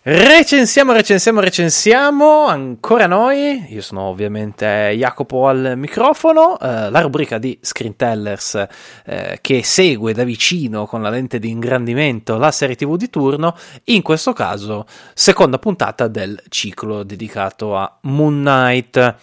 [0.00, 7.58] Recensiamo, recensiamo, recensiamo, ancora noi, io sono ovviamente Jacopo al microfono, eh, la rubrica di
[7.60, 8.66] Screentellers
[9.04, 13.56] eh, che segue da vicino con la lente di ingrandimento la serie tv di turno,
[13.86, 19.16] in questo caso seconda puntata del ciclo dedicato a Moon Knight.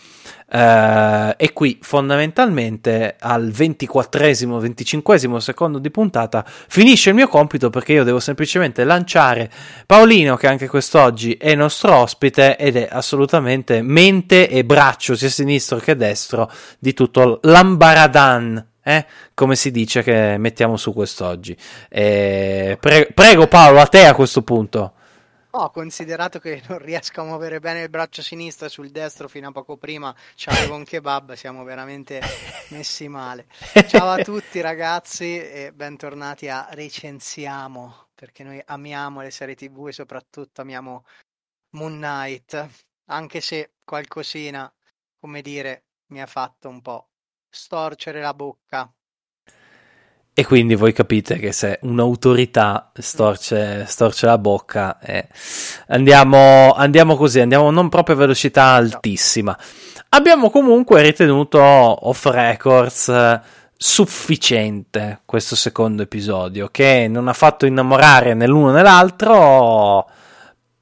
[0.48, 7.94] Uh, e qui fondamentalmente al 24esimo, 25esimo secondo di puntata finisce il mio compito perché
[7.94, 9.50] io devo semplicemente lanciare
[9.88, 15.78] Paolino, che anche quest'oggi è nostro ospite ed è assolutamente mente e braccio sia sinistro
[15.78, 18.68] che destro di tutto l'ambaradan.
[18.88, 19.06] Eh?
[19.34, 21.58] come si dice che mettiamo su quest'oggi.
[21.90, 24.94] Eh, pre- prego Paolo, a te a questo punto.
[25.58, 29.52] Ho considerato che non riesco a muovere bene il braccio sinistro sul destro fino a
[29.54, 32.20] poco prima c'avevo un kebab, siamo veramente
[32.72, 33.48] messi male.
[33.88, 39.94] Ciao a tutti ragazzi e bentornati a Recensiamo, perché noi amiamo le serie tv e
[39.94, 41.06] soprattutto amiamo
[41.70, 42.70] Moon Knight,
[43.06, 44.70] anche se qualcosina,
[45.18, 47.12] come dire, mi ha fatto un po'
[47.48, 48.94] storcere la bocca
[50.38, 55.30] e quindi voi capite che se un'autorità storce, storce la bocca, eh,
[55.88, 59.58] andiamo, andiamo così, andiamo non proprio a velocità altissima.
[60.10, 63.40] Abbiamo comunque ritenuto off records eh,
[63.78, 70.06] sufficiente questo secondo episodio, che non ha fatto innamorare né l'uno né l'altro,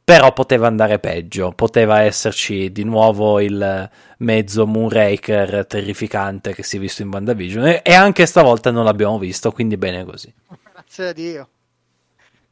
[0.04, 6.80] però poteva andare peggio, poteva esserci di nuovo il mezzo Moonraker terrificante che si è
[6.80, 10.34] visto in WandaVision e anche stavolta non l'abbiamo visto, quindi bene così.
[10.74, 11.50] Grazie a Dio.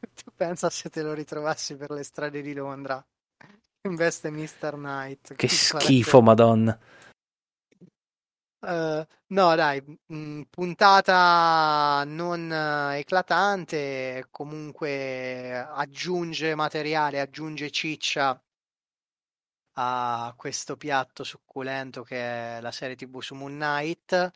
[0.14, 3.04] Tu pensa se te lo ritrovassi per le strade di Londra.
[3.88, 4.74] Investe Mr.
[4.74, 5.34] Knight.
[5.34, 6.78] Che schifo, madonna.
[8.64, 12.52] Uh, no, dai, mh, mm, puntata non
[12.94, 18.40] eclatante, comunque aggiunge materiale, aggiunge ciccia
[19.74, 24.30] a questo piatto succulento che è la serie TV su Moon Knight.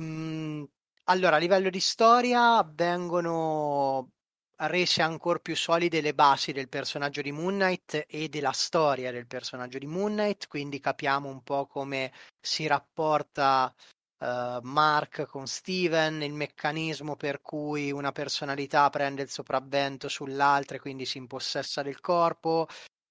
[0.00, 0.64] Mm,
[1.04, 4.12] allora, a livello di storia vengono
[4.56, 9.26] rese ancora più solide le basi del personaggio di Moon Knight e della storia del
[9.26, 13.72] personaggio di Moon Knight, quindi capiamo un po' come si rapporta
[14.18, 14.26] uh,
[14.62, 21.04] Mark con Steven, il meccanismo per cui una personalità prende il sopravvento sull'altra e quindi
[21.04, 22.66] si impossessa del corpo,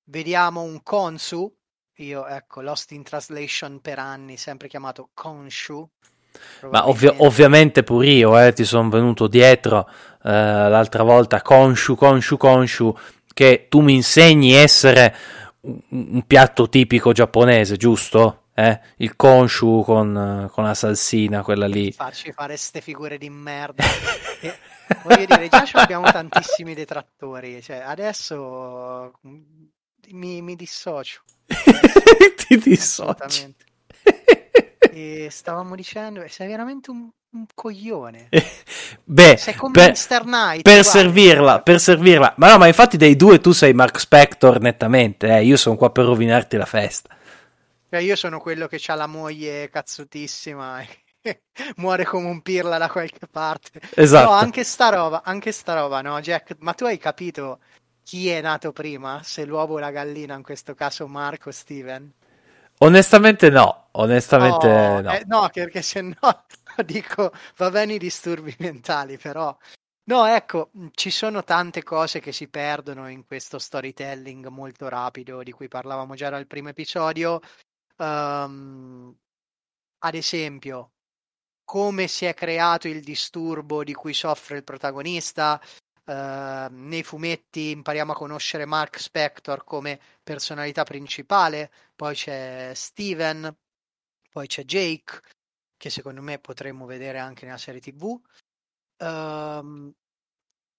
[0.06, 1.54] vediamo un Konsu,
[1.98, 5.88] io ecco, Lost in Translation per anni, sempre chiamato Konshu.
[6.70, 9.90] Ma ovvio, ovviamente pure io eh, ti sono venuto dietro
[10.26, 12.98] eh, l'altra volta, Konshu, Konshu, Konshu,
[13.32, 15.16] che tu mi insegni essere
[15.62, 18.46] un, piatto tipico giapponese, giusto?
[18.56, 18.80] Eh?
[18.98, 21.92] Il Konshu con, con, la salsina, quella lì.
[21.92, 23.84] Farci fare ste figure di merda.
[24.42, 24.58] e,
[25.04, 29.20] voglio dire, già abbiamo tantissimi detrattori, cioè adesso
[30.10, 31.22] mi, mi dissocio.
[31.46, 33.56] Ti dissoci.
[34.92, 38.30] e stavamo dicendo, sei veramente un, un coglione.
[39.04, 39.40] Beh,
[39.72, 42.34] per, Knight, per servirla, per servirla.
[42.38, 45.44] Ma no, ma infatti dei due tu sei Mark Spector nettamente, eh.
[45.44, 47.16] io sono qua per rovinarti la festa.
[47.90, 51.42] Cioè, io sono quello che ha la moglie cazzutissima e
[51.78, 53.82] muore come un pirla da qualche parte.
[53.94, 54.30] Esatto.
[54.30, 57.60] No, anche sta roba, anche sta roba, no, Jack, ma tu hai capito
[58.04, 62.12] chi è nato prima, se l'uovo o la gallina, in questo caso Marco o Steven?
[62.80, 65.12] Onestamente no, onestamente oh, no.
[65.12, 66.44] Eh, no, perché se no
[66.84, 69.56] dico va bene i disturbi mentali, però
[70.06, 75.52] no, ecco, ci sono tante cose che si perdono in questo storytelling molto rapido di
[75.52, 77.40] cui parlavamo già dal primo episodio.
[77.98, 79.16] Um,
[80.00, 80.92] ad esempio,
[81.64, 85.62] come si è creato il disturbo di cui soffre il protagonista,
[86.08, 93.52] Uh, nei fumetti impariamo a conoscere Mark Spector come personalità principale, poi c'è Steven,
[94.30, 95.22] poi c'è Jake,
[95.78, 98.04] che secondo me potremmo vedere anche nella serie TV.
[98.04, 99.94] Uh, ehm,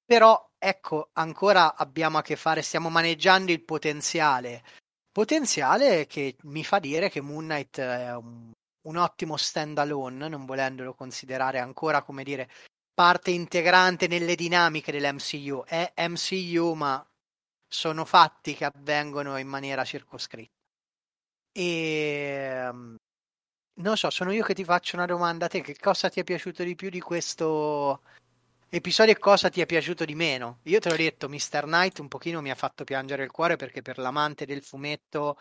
[0.05, 4.63] però ecco, ancora abbiamo a che fare, stiamo maneggiando il potenziale.
[5.11, 8.53] Potenziale che mi fa dire che Moon Knight è un,
[8.87, 12.49] un ottimo stand alone, non volendolo considerare ancora come dire
[12.95, 15.65] parte integrante nelle dinamiche dell'MCU.
[15.67, 17.05] È MCU, ma
[17.69, 20.55] sono fatti che avvengono in maniera circoscritta.
[21.53, 22.97] E ehm,
[23.77, 26.25] non so, sono io che ti faccio una domanda a te, che cosa ti è
[26.25, 28.03] piaciuto di più di questo
[28.69, 30.61] episodio e cosa ti è piaciuto di meno?
[30.65, 31.63] Io te l'ho detto, Mr.
[31.65, 35.39] Knight un pochino mi ha fatto piangere il cuore perché per l'amante del fumetto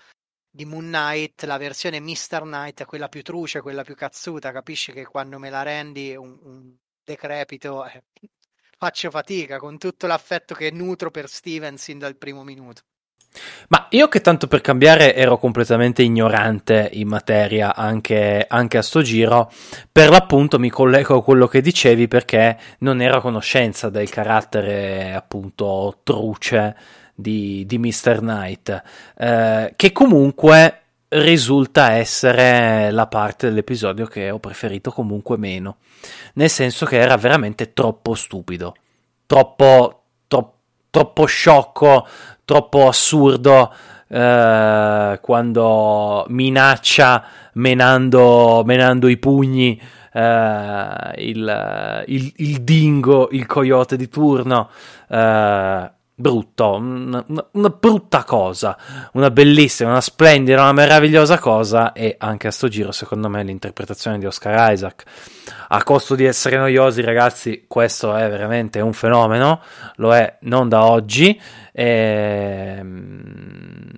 [0.49, 2.41] di Moon Knight, la versione Mr.
[2.41, 6.37] Knight è quella più truce, quella più cazzuta, capisci che quando me la rendi un,
[6.43, 8.03] un decrepito eh,
[8.77, 12.83] faccio fatica con tutto l'affetto che nutro per Steven sin dal primo minuto.
[13.69, 19.01] Ma io che tanto per cambiare ero completamente ignorante in materia anche, anche, a sto
[19.01, 19.51] giro,
[19.91, 25.13] per l'appunto mi collego a quello che dicevi perché non ero a conoscenza del carattere
[25.13, 26.75] appunto truce
[27.15, 28.19] di, di Mr.
[28.19, 28.83] Knight,
[29.17, 35.77] eh, che comunque risulta essere la parte dell'episodio che ho preferito comunque meno,
[36.33, 38.75] nel senso che era veramente troppo stupido,
[39.25, 40.04] troppo, tro-
[40.95, 42.07] troppo sciocco,
[42.45, 43.73] troppo assurdo
[44.07, 47.23] eh, quando minaccia
[47.55, 49.77] menando, menando i pugni
[50.13, 54.69] eh, il, il, il, dingo, il coyote di turno.
[55.09, 58.77] Eh, brutto, una, una, una, brutta cosa,
[59.13, 64.17] una bellissima, una splendida, una meravigliosa cosa e anche a sto giro secondo me l'interpretazione
[64.17, 65.03] di Oscar Isaac.
[65.67, 69.61] A costo di essere noiosi ragazzi questo è veramente un fenomeno,
[69.97, 71.39] lo è non da oggi
[71.73, 73.89] e, ehm,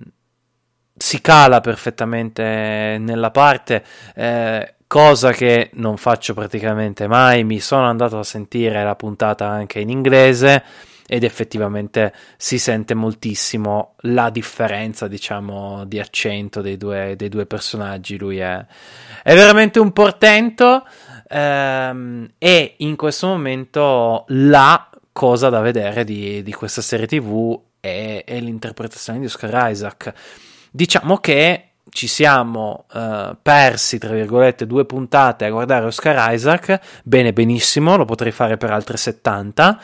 [0.96, 3.84] si cala perfettamente nella parte
[4.16, 9.78] eh, cosa che non faccio praticamente mai mi sono andato a sentire la puntata anche
[9.78, 10.64] in inglese
[11.10, 18.18] ed effettivamente si sente moltissimo la differenza, diciamo, di accento dei due, dei due personaggi.
[18.18, 18.64] Lui è,
[19.22, 20.86] è, veramente un portento
[21.26, 28.22] ehm, e in questo momento la cosa da vedere di, di questa serie TV è,
[28.26, 30.12] è, l'interpretazione di Oscar Isaac.
[30.70, 37.32] Diciamo che ci siamo uh, persi, tra virgolette, due puntate a guardare Oscar Isaac, bene
[37.32, 39.80] benissimo, lo potrei fare per altre 70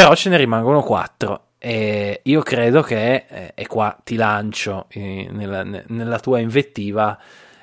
[0.00, 1.48] però ce ne rimangono quattro.
[1.58, 7.20] E io credo che, eh, e qua ti lancio eh, nella, nella, tua invettiva,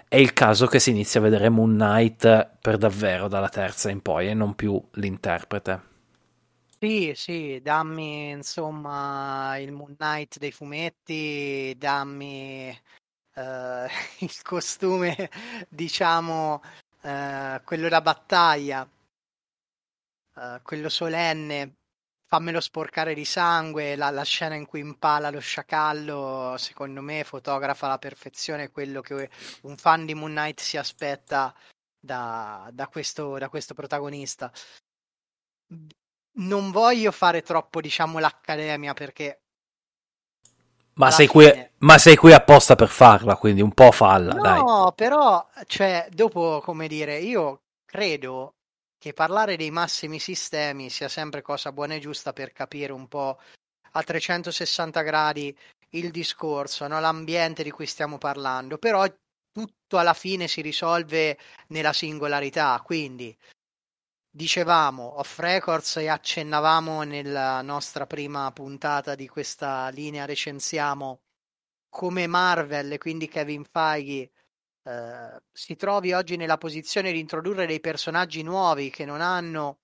[0.07, 4.03] è il caso che si inizi a vedere Moon Knight per davvero dalla terza in
[4.03, 5.81] poi e non più l'interprete.
[6.79, 12.69] Sì, sì, dammi insomma il Moon Knight dei fumetti, dammi
[13.33, 13.87] eh,
[14.19, 15.27] il costume,
[15.69, 16.61] diciamo,
[17.01, 18.87] eh, quello da battaglia,
[20.35, 21.77] eh, quello solenne
[22.27, 27.85] fammelo sporcare di sangue, la, la, scena in cui impala lo sciacallo, secondo me fotografa
[27.85, 29.29] alla perfezione quello che
[29.61, 31.55] un fan di Moon Knight si aspetta
[31.97, 34.51] da, da, questo, da questo protagonista.
[36.39, 39.41] Non voglio fare troppo, diciamo, l'accademia perché
[40.95, 41.45] ma sei, qui,
[41.79, 44.57] ma sei, qui, apposta per farla, quindi un po' falla, no, dai.
[44.57, 48.55] No, però, cioè, dopo, come dire, io credo
[48.97, 53.39] che parlare dei massimi sistemi sia sempre cosa buona e giusta per capire un po'
[53.91, 55.57] a 360 gradi
[55.91, 56.99] il discorso, no?
[56.99, 59.05] l'ambiente di cui stiamo parlando, però
[59.51, 63.35] tutto alla fine si risolve nella singolarità, quindi
[64.29, 71.21] dicevamo off records e accennavamo nella nostra prima puntata di questa linea recensiamo
[71.89, 74.31] come Marvel e quindi Kevin Feige
[74.87, 79.79] eh, si trovi oggi nella posizione di introdurre dei personaggi nuovi che non hanno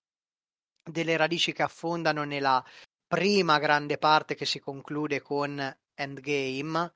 [0.82, 2.64] delle radici che affondano nella
[3.06, 6.94] prima grande parte che si conclude con Endgame.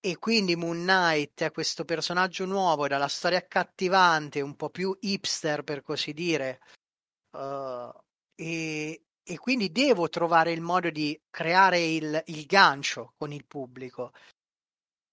[0.00, 5.62] E quindi Moon Knight è questo personaggio nuovo dalla storia accattivante, un po' più hipster
[5.62, 6.60] per così dire.
[7.32, 7.90] Uh,
[8.34, 14.12] e, e, quindi devo trovare il modo di creare il, il gancio con il pubblico.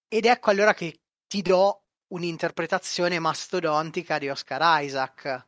[0.08, 1.81] Ed ecco allora che ti do
[2.12, 5.44] un'interpretazione mastodontica di Oscar Isaac.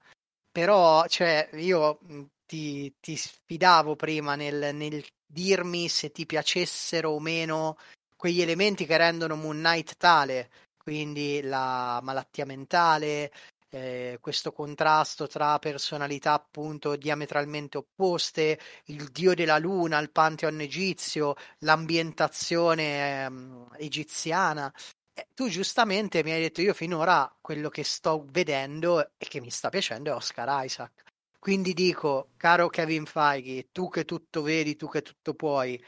[0.51, 1.99] Però, cioè, io
[2.47, 7.77] ti, ti sfidavo prima nel, nel, dirmi se ti piacessero o meno
[8.17, 13.33] quegli elementi che rendono Moon Knight tale, quindi la malattia mentale,
[13.69, 21.35] eh, questo contrasto tra personalità appunto diametralmente opposte, il dio della luna, il pantheon egizio,
[21.59, 24.73] l'ambientazione ehm, egiziana.
[25.17, 29.51] Eh, tu giustamente mi hai detto io finora quello che sto vedendo e che mi
[29.51, 31.05] sta piacendo è Oscar Isaac.
[31.39, 35.81] Quindi dico, caro Kevin Feige, tu che tutto vedi, tu che tutto puoi,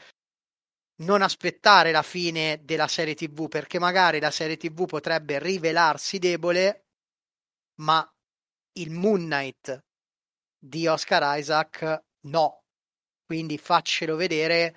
[1.01, 6.85] non aspettare la fine della serie TV perché magari la serie TV potrebbe rivelarsi debole,
[7.81, 8.07] ma
[8.79, 9.83] il Moon Knight
[10.57, 12.61] di Oscar Isaac no.
[13.25, 14.75] Quindi faccelo vedere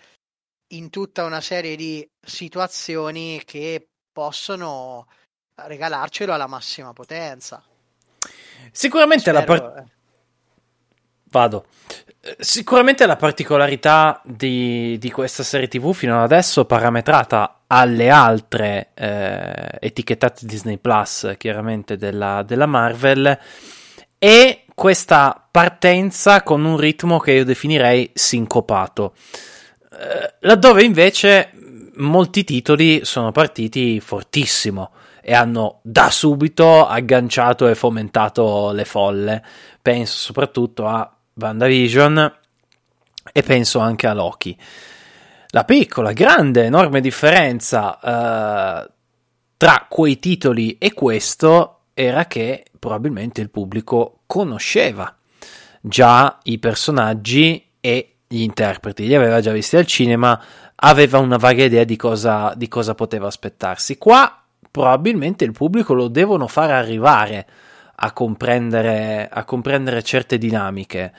[0.73, 5.07] in tutta una serie di situazioni che possono
[5.55, 7.63] regalarcelo alla massima potenza.
[8.73, 9.99] Sicuramente Spero, la part- eh.
[11.31, 11.67] Vado.
[12.39, 19.79] Sicuramente la particolarità di, di, questa serie TV fino ad adesso, parametrata alle altre eh,
[19.81, 23.39] etichettate Disney Plus, chiaramente della, della Marvel,
[24.19, 29.15] è questa partenza con un ritmo che io definirei sincopato.
[29.93, 31.53] Eh, laddove invece
[31.97, 34.91] molti titoli sono partiti fortissimo
[35.23, 39.45] e hanno da subito agganciato e fomentato le folle.
[39.83, 42.39] Penso soprattutto a WandaVision
[43.33, 44.57] e penso anche a Loki.
[45.49, 48.91] La piccola, grande, enorme differenza eh,
[49.57, 55.15] tra quei titoli e questo era che probabilmente il pubblico conosceva
[55.81, 60.41] già i personaggi e gli interpreti, li aveva già visti al cinema,
[60.83, 63.99] aveva una vaga idea di cosa, di cosa poteva aspettarsi.
[63.99, 67.47] Qua probabilmente il pubblico lo devono far arrivare
[68.03, 71.13] a comprendere, a comprendere certe dinamiche.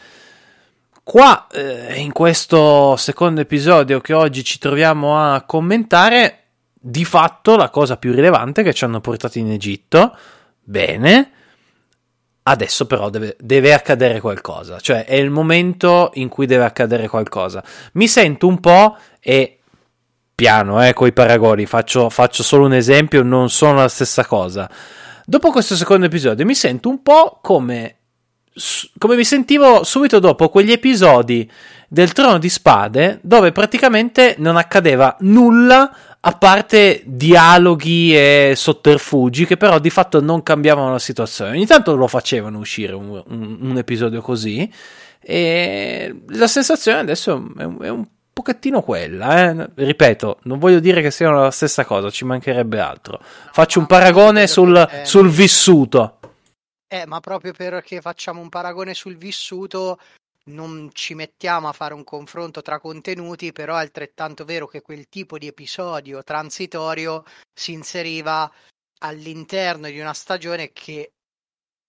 [1.03, 6.37] Qua, eh, in questo secondo episodio che oggi ci troviamo a commentare,
[6.83, 10.15] di fatto la cosa più rilevante che ci hanno portato in Egitto,
[10.63, 11.31] bene,
[12.43, 17.63] adesso però deve, deve, accadere qualcosa, cioè è il momento in cui deve accadere qualcosa.
[17.93, 19.59] Mi sento un po' e
[20.33, 24.69] piano, eh, con paragoni, faccio, faccio solo un esempio, non sono la stessa cosa.
[25.23, 27.97] Dopo questo secondo episodio mi sento un po' come,
[28.97, 31.49] come mi sentivo subito dopo quegli episodi
[31.87, 39.57] del Trono di Spade dove praticamente non accadeva nulla a parte dialoghi e sotterfugi che
[39.57, 41.51] però di fatto non cambiavano la situazione.
[41.51, 44.71] Ogni tanto lo facevano uscire un, un, un episodio così
[45.19, 49.69] e la sensazione adesso è un, è un pochettino quella, eh?
[49.75, 53.19] ripeto, non voglio dire che siano la stessa cosa, ci mancherebbe altro.
[53.51, 56.17] Faccio un paragone sul, sul vissuto.
[56.93, 59.97] Eh, ma proprio perché facciamo un paragone sul vissuto,
[60.47, 65.07] non ci mettiamo a fare un confronto tra contenuti, però è altrettanto vero che quel
[65.07, 68.51] tipo di episodio transitorio si inseriva
[69.03, 71.13] all'interno di una stagione che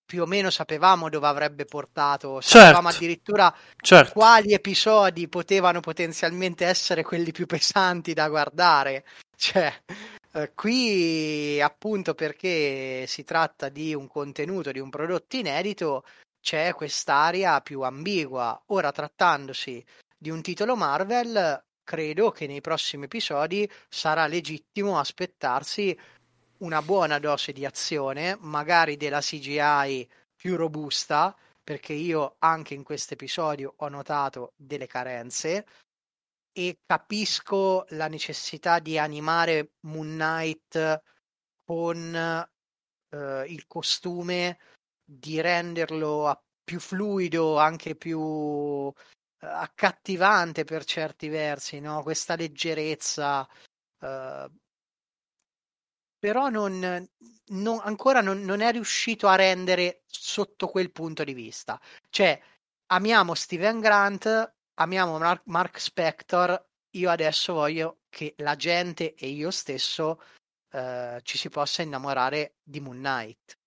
[0.05, 2.97] più o meno sapevamo dove avrebbe portato, sapevamo certo.
[2.97, 4.13] addirittura certo.
[4.13, 9.05] quali episodi potevano potenzialmente essere quelli più pesanti da guardare.
[9.35, 9.83] Cioè,
[10.35, 16.05] eh, qui appunto perché si tratta di un contenuto, di un prodotto inedito,
[16.41, 18.61] c'è quest'area più ambigua.
[18.67, 19.85] Ora, trattandosi
[20.17, 25.99] di un titolo Marvel, credo che nei prossimi episodi sarà legittimo aspettarsi
[26.59, 33.15] una buona dose di azione, magari della CGI più robusta, perché io anche in questo
[33.15, 35.67] episodio ho notato delle carenze
[36.53, 41.03] e capisco la necessità di animare Moon Knight
[41.65, 42.15] con
[43.11, 44.59] eh, il costume,
[45.05, 48.93] di renderlo più fluido, anche più
[49.41, 52.03] eh, accattivante per certi versi, no?
[52.03, 53.49] questa leggerezza.
[54.01, 54.51] Eh,
[56.19, 57.09] però non,
[57.47, 61.81] non, ancora non, non, è riuscito a rendere sotto quel punto di vista.
[62.11, 62.41] Cioè,
[62.87, 69.51] amiamo Steven Grant, amiamo Mark, Mark Spector, io adesso voglio che la gente e io
[69.51, 70.21] stesso
[70.71, 73.59] eh, ci si possa innamorare di Moon Knight.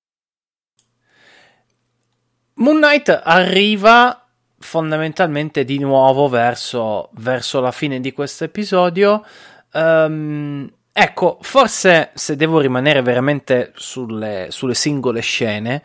[2.56, 9.26] Moon Knight arriva fondamentalmente di nuovo verso, verso la fine di questo episodio.
[9.74, 15.84] Um, Ecco, forse se devo rimanere veramente sulle, sulle singole scene,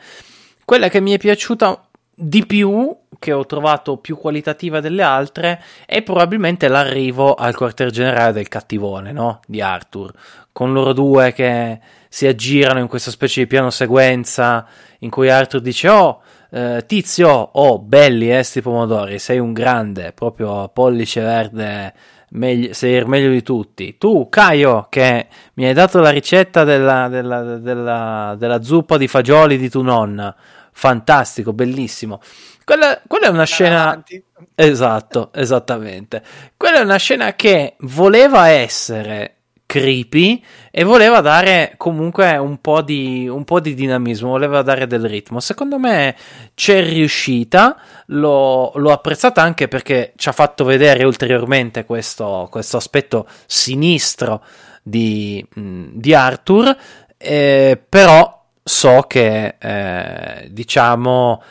[0.65, 1.90] quella che mi è piaciuta
[2.21, 8.33] di più, che ho trovato più qualitativa delle altre, è probabilmente l'arrivo al quartier generale
[8.33, 9.41] del cattivone, no?
[9.47, 10.13] Di Arthur,
[10.53, 14.67] con loro due che si aggirano in questa specie di piano sequenza
[15.01, 20.13] in cui Arthur dice: Oh, eh, tizio, oh, belli, eh, sti pomodori, sei un grande,
[20.13, 21.95] proprio pollice verde
[22.31, 23.97] meglio, sei il meglio di tutti.
[23.97, 29.57] Tu, Caio, che mi hai dato la ricetta della, della, della, della zuppa di fagioli
[29.57, 30.35] di tua nonna,
[30.73, 32.21] fantastico, bellissimo.
[32.65, 33.83] Quella, quella è una scena.
[33.83, 34.23] Avanti.
[34.55, 36.23] Esatto, esattamente.
[36.57, 43.29] Quella è una scena che voleva essere creepy e voleva dare comunque un po, di,
[43.29, 45.39] un po' di dinamismo, voleva dare del ritmo.
[45.39, 46.17] Secondo me
[46.55, 53.29] c'è riuscita, l'ho, l'ho apprezzata anche perché ci ha fatto vedere ulteriormente questo, questo aspetto
[53.47, 54.43] sinistro
[54.83, 56.77] di, di Arthur,
[57.17, 61.43] eh, però so che eh, diciamo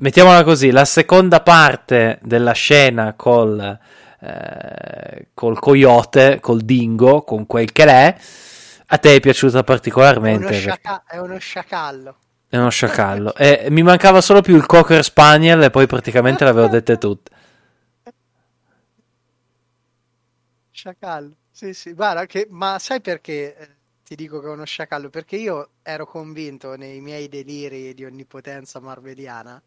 [0.00, 3.78] mettiamola così, la seconda parte della scena col,
[4.20, 8.16] eh, col coyote, col dingo, con quel che l'è,
[8.86, 10.46] a te è piaciuta particolarmente.
[10.46, 12.16] È uno, sciaca- è uno sciacallo.
[12.48, 13.34] È uno sciacallo.
[13.36, 17.30] e mi mancava solo più il Cocker Spaniel e poi praticamente le avevo dette tutte.
[20.70, 21.34] Sciacallo.
[21.52, 23.68] Sì, sì, guarda che, ma sai perché eh,
[24.10, 25.08] ti dico che è uno sciacallo?
[25.08, 29.62] Perché io ero convinto nei miei deliri di onnipotenza marveliana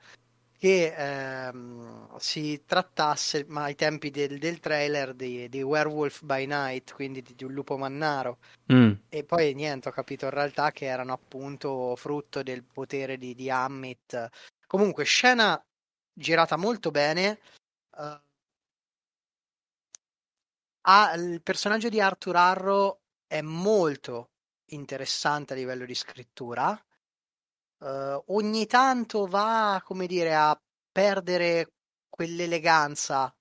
[0.58, 6.94] che ehm, si trattasse, ma ai tempi del, del trailer, di, di, Werewolf by Night,
[6.94, 8.40] quindi di, di un lupo mannaro.
[8.74, 8.92] Mm.
[9.08, 13.50] E poi niente, ho capito in realtà che erano appunto frutto del potere di, di
[13.50, 14.28] Hammett.
[14.68, 15.62] Comunque, scena
[16.14, 17.40] girata molto bene.
[17.96, 18.20] Uh,
[20.82, 24.32] ah, il personaggio di Arthur Arrow è molto
[24.74, 26.80] interessante a livello di scrittura
[27.84, 30.58] uh, ogni tanto va, come dire, a
[30.92, 31.74] perdere
[32.10, 33.34] quell'eleganza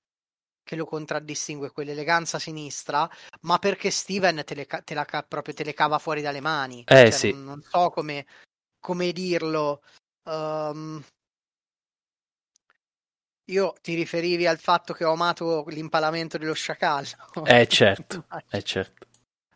[0.64, 3.08] che lo contraddistingue, quell'eleganza sinistra,
[3.42, 6.84] ma perché Steven te, le, te la proprio te le cava fuori dalle mani.
[6.86, 7.32] Eh, cioè, sì.
[7.32, 8.26] non, non, so come,
[8.80, 9.82] come dirlo.
[10.24, 11.02] Um,
[13.46, 17.44] io ti riferivi al fatto che ho amato l'impalamento dello sciacallo.
[17.44, 19.06] Eh certo, eh certo.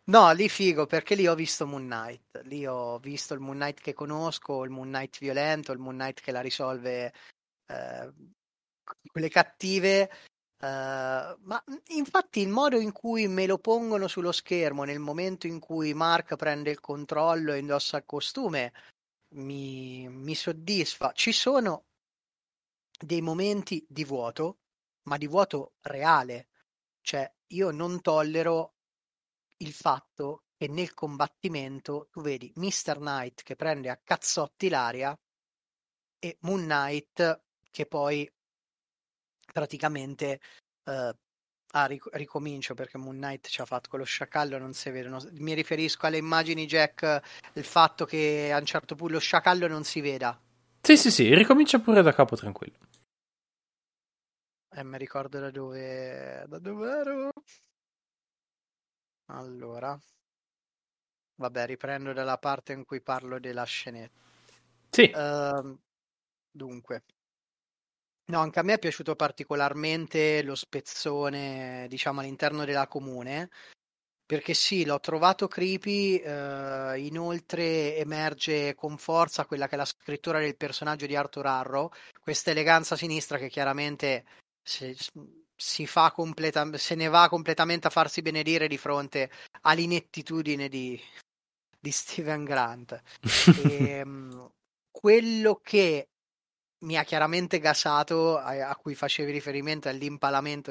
[0.08, 2.42] No, lì figo perché lì ho visto Moon Knight.
[2.44, 6.20] Lì ho visto il Moon Knight che conosco, il Moon Knight violento, il Moon Knight
[6.20, 7.12] che la risolve
[7.66, 8.12] eh,
[9.10, 10.10] quelle cattive.
[10.58, 15.60] Uh, ma infatti il modo in cui me lo pongono sullo schermo nel momento in
[15.60, 18.72] cui Mark prende il controllo e indossa il costume
[19.34, 21.12] mi, mi soddisfa.
[21.12, 21.84] Ci sono
[22.98, 24.60] dei momenti di vuoto,
[25.08, 26.48] ma di vuoto reale.
[27.02, 28.75] Cioè, io non tollero
[29.58, 32.96] il fatto che nel combattimento tu vedi Mr.
[32.98, 35.16] Knight che prende a cazzotti l'aria
[36.18, 38.30] e Moon Knight che poi
[39.52, 40.40] praticamente
[40.84, 41.14] uh,
[41.72, 45.14] ah, ric- ricomincio perché Moon Knight ci ha fatto con lo sciacallo non si vede
[45.32, 47.20] mi riferisco alle immagini Jack
[47.54, 50.40] il fatto che a un certo punto lo sciacallo non si veda
[50.80, 52.78] sì sì sì ricomincia pure da capo tranquillo
[54.70, 57.30] eh mi ricordo da dove da dove ero
[59.26, 59.98] allora,
[61.36, 64.20] vabbè, riprendo dalla parte in cui parlo della scenetta.
[64.90, 65.10] Sì.
[65.14, 65.78] Uh,
[66.50, 67.04] dunque,
[68.26, 73.50] no, anche a me è piaciuto particolarmente lo spezzone, diciamo, all'interno della comune,
[74.24, 80.38] perché sì, l'ho trovato creepy, uh, inoltre emerge con forza quella che è la scrittura
[80.38, 84.24] del personaggio di Arthur Arrow, questa eleganza sinistra che chiaramente
[84.62, 84.96] se,
[85.56, 89.30] si fa completa- se ne va completamente a farsi benedire di fronte
[89.62, 91.00] all'inettitudine di,
[91.80, 93.00] di Steven Grant.
[93.56, 94.50] e, ehm,
[94.90, 96.08] quello che
[96.84, 100.70] mi ha chiaramente gasato, a, a cui facevi riferimento, è l'impalamento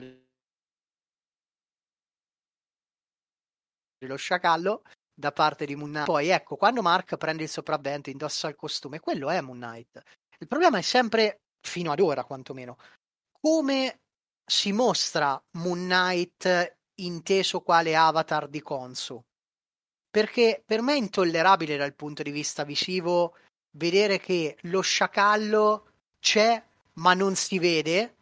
[3.97, 6.05] dello sciacallo da parte di Moon Knight.
[6.05, 10.01] Poi ecco, quando Mark prende il sopravvento, indossa il costume, quello è Moon Knight.
[10.37, 12.77] Il problema è sempre, fino ad ora quantomeno,
[13.31, 14.01] come
[14.45, 19.21] si mostra Moon Knight inteso quale avatar di Konsu.
[20.09, 23.35] Perché per me è intollerabile dal punto di vista visivo
[23.71, 28.15] vedere che lo sciacallo c'è ma non si vede,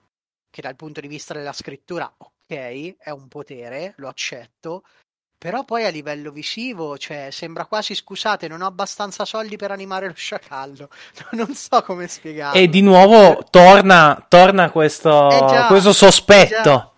[0.50, 4.84] che dal punto di vista della scrittura, ok, è un potere, lo accetto,
[5.44, 10.08] però poi a livello visivo, cioè, sembra quasi, scusate, non ho abbastanza soldi per animare
[10.08, 10.88] lo sciacallo.
[11.32, 12.58] Non so come spiegarlo.
[12.58, 16.48] E di nuovo torna, torna questo, eh già, questo sospetto.
[16.48, 16.94] Eh già,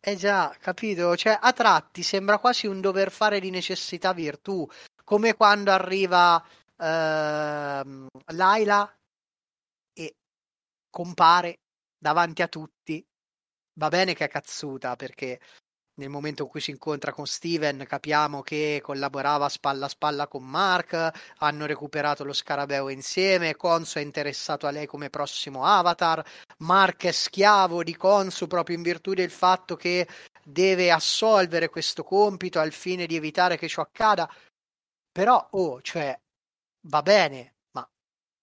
[0.00, 1.14] eh già, capito?
[1.16, 4.66] Cioè, a tratti sembra quasi un dover fare di necessità virtù.
[5.04, 8.96] Come quando arriva uh, Laila
[9.92, 10.14] e
[10.88, 11.58] compare
[11.98, 13.06] davanti a tutti.
[13.74, 15.38] Va bene che è cazzuta perché
[15.96, 20.44] nel momento in cui si incontra con Steven capiamo che collaborava spalla a spalla con
[20.44, 26.24] Mark, hanno recuperato lo scarabeo insieme, Consu è interessato a lei come prossimo avatar,
[26.58, 30.06] Mark è schiavo di Consu proprio in virtù del fatto che
[30.44, 34.30] deve assolvere questo compito al fine di evitare che ciò accada.
[35.10, 36.18] Però, oh, cioè,
[36.88, 37.88] va bene, ma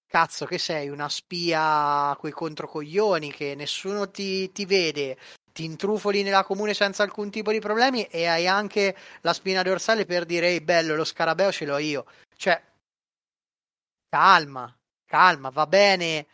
[0.08, 5.18] cazzo che sei una spia coi controcoglioni che nessuno ti, ti vede,
[5.54, 10.06] ti intrufoli nella comune senza alcun tipo di problemi e hai anche la spina dorsale
[10.06, 12.06] per dire ehi bello lo scarabeo ce l'ho io.
[12.36, 12.62] Cioè
[14.10, 16.28] calma calma va bene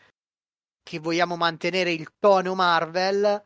[0.83, 3.43] che vogliamo mantenere il tono Marvel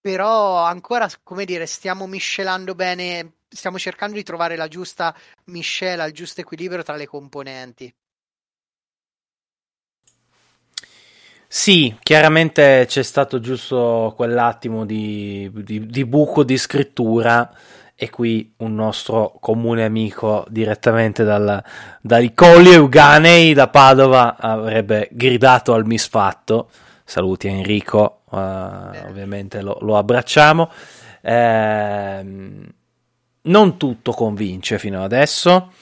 [0.00, 5.14] però ancora come dire stiamo miscelando bene stiamo cercando di trovare la giusta
[5.46, 7.92] miscela il giusto equilibrio tra le componenti
[11.52, 17.50] Sì, chiaramente c'è stato giusto quell'attimo di, di, di, buco di scrittura
[17.96, 21.60] e qui un nostro comune amico direttamente dal,
[22.02, 26.70] dai Colli Euganei da Padova avrebbe gridato al misfatto.
[27.02, 28.36] Saluti Enrico, uh,
[29.08, 30.70] ovviamente lo, lo abbracciamo.
[31.20, 32.24] Eh,
[33.42, 35.72] non tutto convince fino adesso.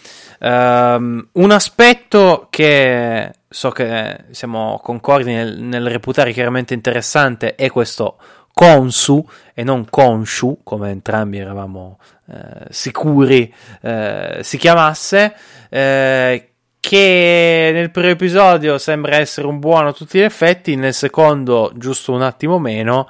[0.40, 8.18] Um, un aspetto che so che siamo concordi nel, nel, reputare chiaramente interessante è questo
[8.53, 11.98] Consu e non Conshu, come entrambi eravamo
[12.31, 15.35] eh, sicuri eh, si chiamasse.
[15.68, 21.72] Eh, che nel primo episodio sembra essere un buono a tutti gli effetti, nel secondo
[21.77, 23.09] giusto un attimo meno.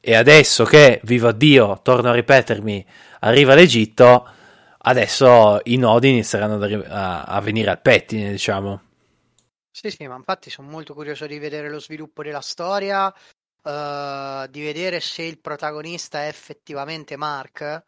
[0.00, 2.86] E adesso che, viva Dio, torno a ripetermi,
[3.20, 4.26] arriva l'Egitto,
[4.82, 8.82] adesso i nodi inizieranno a, a venire al pettine, diciamo.
[9.70, 14.62] Sì, sì, ma infatti sono molto curioso di vedere lo sviluppo della storia, uh, di
[14.62, 17.84] vedere se il protagonista è effettivamente Mark,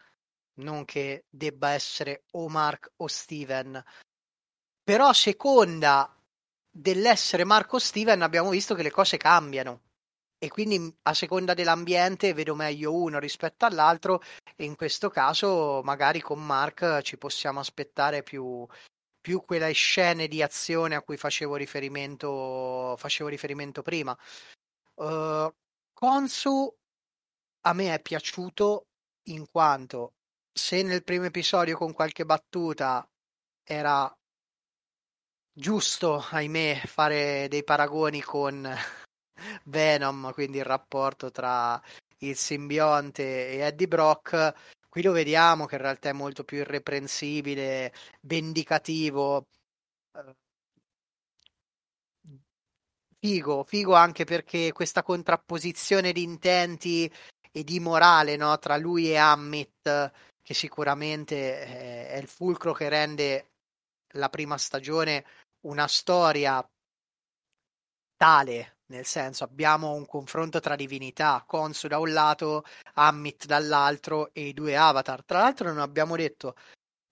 [0.54, 3.82] non che debba essere o Mark o Steven.
[4.84, 6.14] Però a seconda
[6.70, 9.80] dell'essere Mark o Steven abbiamo visto che le cose cambiano
[10.42, 14.20] e quindi a seconda dell'ambiente vedo meglio uno rispetto all'altro
[14.56, 18.66] e in questo caso magari con Mark ci possiamo aspettare più,
[19.20, 24.18] più quelle scene di azione a cui facevo riferimento, facevo riferimento prima.
[24.94, 25.48] Uh,
[25.92, 26.74] Konsu
[27.60, 28.86] a me è piaciuto
[29.28, 30.14] in quanto
[30.52, 33.08] se nel primo episodio con qualche battuta
[33.62, 34.12] era
[35.52, 38.68] giusto, ahimè, fare dei paragoni con
[39.64, 41.80] Venom, quindi il rapporto tra
[42.18, 44.54] il simbionte e Eddie Brock.
[44.88, 49.46] Qui lo vediamo che in realtà è molto più irreprensibile, vendicativo.
[50.14, 50.34] Eh,
[53.18, 57.10] figo, figo anche perché questa contrapposizione di intenti
[57.50, 63.46] e di morale no, tra lui e Hammett, che sicuramente è il fulcro che rende
[64.14, 65.24] la prima stagione
[65.60, 66.66] una storia
[68.16, 74.48] tale nel senso, abbiamo un confronto tra divinità, Konsu da un lato, Ammit dall'altro e
[74.48, 75.24] i due avatar.
[75.24, 76.54] Tra l'altro non abbiamo detto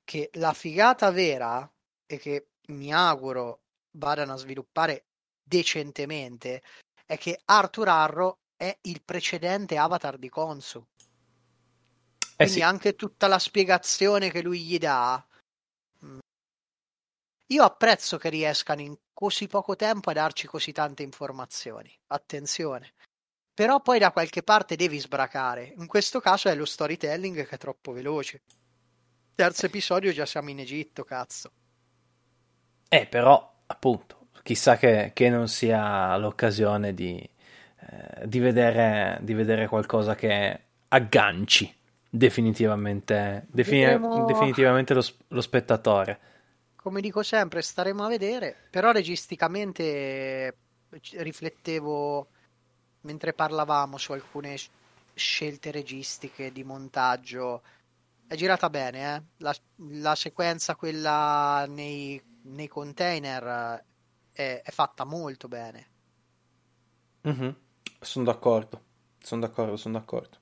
[0.05, 1.69] che la figata vera
[2.07, 3.62] e che mi auguro
[3.93, 5.07] vadano a sviluppare
[5.43, 6.62] decentemente
[7.07, 10.87] è che Arthur Arro è il precedente avatar di Konsu.
[12.21, 12.62] Eh Quindi sì.
[12.62, 15.25] anche tutta la spiegazione che lui gli dà.
[16.05, 16.19] Mm,
[17.47, 21.95] io apprezzo che riescano in così poco tempo a darci così tante informazioni.
[22.07, 22.95] Attenzione.
[23.53, 25.75] Però poi da qualche parte devi sbracare.
[25.77, 28.41] In questo caso è lo storytelling che è troppo veloce.
[29.35, 31.53] Terzo episodio già siamo in Egitto, cazzo.
[32.89, 39.69] Eh, però, appunto, chissà che, che non sia l'occasione di, eh, di, vedere, di vedere
[39.69, 41.73] qualcosa che agganci
[42.09, 46.21] definitivamente, defini- definitivamente lo, lo spettatore
[46.81, 50.55] come dico sempre, staremo a vedere, però registicamente eh,
[50.88, 52.27] riflettevo
[53.03, 54.57] mentre parlavamo su alcune
[55.14, 57.62] scelte registiche di montaggio.
[58.27, 59.23] È girata bene, eh?
[59.38, 59.55] la,
[59.88, 63.85] la, sequenza, quella nei, nei container,
[64.33, 65.88] è, è, fatta molto bene.
[67.29, 67.51] Mm-hmm.
[68.01, 68.83] Sono d'accordo,
[69.21, 70.38] sono d'accordo, sono d'accordo.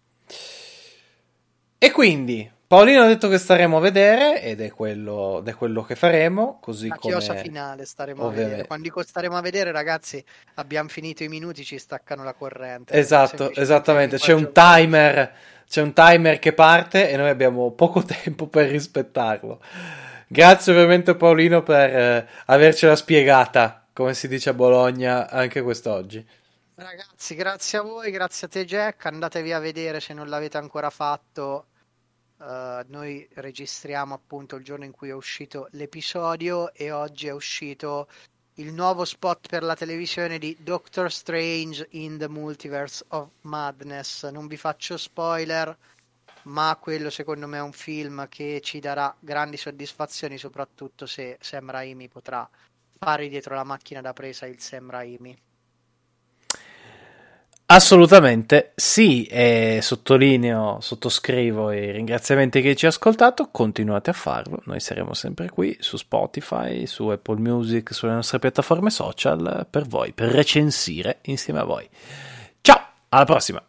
[1.79, 5.83] E quindi, Paolino ha detto che staremo a vedere ed è quello, ed è quello
[5.83, 6.59] che faremo.
[6.61, 7.15] Così la come...
[7.15, 8.43] chiosa finale staremo Ovviamente.
[8.43, 8.67] a vedere.
[8.67, 10.23] Quando dico staremo a vedere, ragazzi,
[10.57, 12.93] abbiamo finito i minuti, ci staccano la corrente.
[12.93, 14.19] Esatto, esattamente.
[14.19, 15.33] C'è un timer,
[15.67, 19.63] c'è un timer che parte e noi abbiamo poco tempo per rispettarlo.
[20.27, 26.23] Grazie ovviamente Paolino per eh, avercela spiegata, come si dice a Bologna, anche quest'oggi.
[26.75, 30.91] Ragazzi, grazie a voi, grazie a te Jack, andatevi a vedere se non l'avete ancora
[30.91, 31.69] fatto
[32.39, 38.07] Uh, noi registriamo appunto il giorno in cui è uscito l'episodio e oggi è uscito
[38.55, 44.29] il nuovo spot per la televisione di Doctor Strange in the Multiverse of Madness.
[44.31, 45.77] Non vi faccio spoiler,
[46.43, 51.71] ma quello secondo me è un film che ci darà grandi soddisfazioni, soprattutto se Sam
[51.71, 52.49] Raimi potrà
[52.99, 55.37] fare dietro la macchina da presa il Sam Raimi.
[57.71, 64.81] Assolutamente sì, e sottolineo, sottoscrivo i ringraziamenti che ci ha ascoltato, continuate a farlo, noi
[64.81, 70.31] saremo sempre qui su Spotify, su Apple Music, sulle nostre piattaforme social per voi, per
[70.31, 71.87] recensire insieme a voi.
[72.63, 73.63] Ciao, alla prossima!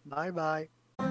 [0.00, 0.68] Bye bye.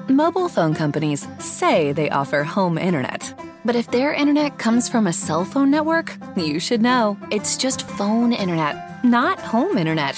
[0.08, 5.14] Mobile phone companies say they offer home internet, but if their internet comes from a
[5.14, 10.18] cell phone network, you should know, it's just phone internet, not home internet.